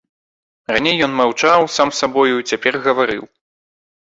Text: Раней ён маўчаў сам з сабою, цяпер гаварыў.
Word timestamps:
Раней 0.73 0.95
ён 1.07 1.13
маўчаў 1.19 1.67
сам 1.75 1.87
з 1.93 2.01
сабою, 2.05 2.37
цяпер 2.53 2.73
гаварыў. 2.89 3.23